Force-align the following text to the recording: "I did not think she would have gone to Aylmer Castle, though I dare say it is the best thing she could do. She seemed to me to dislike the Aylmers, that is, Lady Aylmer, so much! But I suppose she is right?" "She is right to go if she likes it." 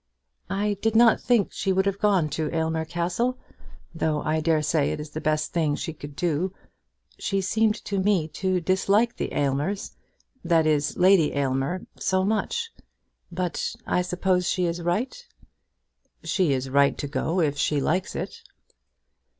"I 0.49 0.77
did 0.81 0.95
not 0.95 1.21
think 1.21 1.51
she 1.53 1.71
would 1.71 1.85
have 1.85 1.99
gone 1.99 2.27
to 2.29 2.49
Aylmer 2.51 2.85
Castle, 2.85 3.37
though 3.93 4.23
I 4.23 4.39
dare 4.39 4.63
say 4.63 4.89
it 4.89 4.99
is 4.99 5.11
the 5.11 5.21
best 5.21 5.53
thing 5.53 5.75
she 5.75 5.93
could 5.93 6.15
do. 6.15 6.55
She 7.19 7.39
seemed 7.39 7.75
to 7.85 7.99
me 7.99 8.27
to 8.29 8.59
dislike 8.61 9.17
the 9.17 9.31
Aylmers, 9.31 9.91
that 10.43 10.65
is, 10.65 10.97
Lady 10.97 11.33
Aylmer, 11.35 11.85
so 11.99 12.23
much! 12.23 12.71
But 13.31 13.75
I 13.85 14.01
suppose 14.01 14.47
she 14.49 14.65
is 14.65 14.81
right?" 14.81 15.23
"She 16.23 16.51
is 16.51 16.67
right 16.67 16.97
to 16.97 17.07
go 17.07 17.39
if 17.39 17.55
she 17.59 17.79
likes 17.79 18.15
it." 18.15 18.41